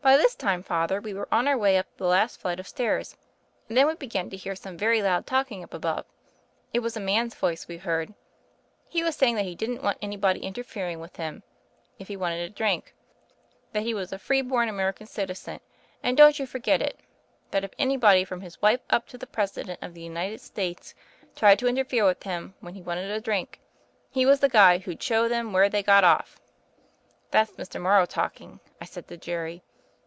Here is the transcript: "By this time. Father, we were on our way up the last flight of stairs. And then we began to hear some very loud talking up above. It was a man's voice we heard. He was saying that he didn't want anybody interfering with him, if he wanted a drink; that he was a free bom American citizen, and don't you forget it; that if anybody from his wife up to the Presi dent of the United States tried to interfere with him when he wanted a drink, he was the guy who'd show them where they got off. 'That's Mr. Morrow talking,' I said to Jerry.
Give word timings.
"By 0.00 0.16
this 0.16 0.36
time. 0.36 0.62
Father, 0.62 1.00
we 1.00 1.12
were 1.12 1.26
on 1.32 1.48
our 1.48 1.58
way 1.58 1.76
up 1.76 1.88
the 1.96 2.06
last 2.06 2.40
flight 2.40 2.60
of 2.60 2.68
stairs. 2.68 3.16
And 3.66 3.76
then 3.76 3.88
we 3.88 3.96
began 3.96 4.30
to 4.30 4.36
hear 4.36 4.54
some 4.54 4.78
very 4.78 5.02
loud 5.02 5.26
talking 5.26 5.64
up 5.64 5.74
above. 5.74 6.06
It 6.72 6.78
was 6.78 6.96
a 6.96 7.00
man's 7.00 7.34
voice 7.34 7.66
we 7.66 7.78
heard. 7.78 8.14
He 8.88 9.02
was 9.02 9.16
saying 9.16 9.34
that 9.34 9.44
he 9.44 9.56
didn't 9.56 9.82
want 9.82 9.98
anybody 10.00 10.38
interfering 10.38 11.00
with 11.00 11.16
him, 11.16 11.42
if 11.98 12.06
he 12.06 12.16
wanted 12.16 12.48
a 12.48 12.54
drink; 12.54 12.94
that 13.72 13.82
he 13.82 13.92
was 13.92 14.12
a 14.12 14.20
free 14.20 14.40
bom 14.40 14.68
American 14.68 15.08
citizen, 15.08 15.58
and 16.00 16.16
don't 16.16 16.38
you 16.38 16.46
forget 16.46 16.80
it; 16.80 17.00
that 17.50 17.64
if 17.64 17.72
anybody 17.76 18.22
from 18.24 18.40
his 18.40 18.62
wife 18.62 18.80
up 18.90 19.08
to 19.08 19.18
the 19.18 19.26
Presi 19.26 19.64
dent 19.64 19.82
of 19.82 19.94
the 19.94 20.00
United 20.02 20.40
States 20.40 20.94
tried 21.34 21.58
to 21.58 21.66
interfere 21.66 22.06
with 22.06 22.22
him 22.22 22.54
when 22.60 22.74
he 22.76 22.82
wanted 22.82 23.10
a 23.10 23.20
drink, 23.20 23.58
he 24.12 24.24
was 24.24 24.38
the 24.38 24.48
guy 24.48 24.78
who'd 24.78 25.02
show 25.02 25.26
them 25.26 25.52
where 25.52 25.68
they 25.68 25.82
got 25.82 26.04
off. 26.04 26.40
'That's 27.32 27.56
Mr. 27.56 27.80
Morrow 27.82 28.06
talking,' 28.06 28.60
I 28.80 28.84
said 28.84 29.08
to 29.08 29.16
Jerry. 29.16 29.64